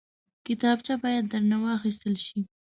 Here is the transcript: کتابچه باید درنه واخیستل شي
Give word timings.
کتابچه 0.45 0.93
باید 1.03 1.25
درنه 1.31 1.57
واخیستل 1.63 2.13
شي 2.25 2.39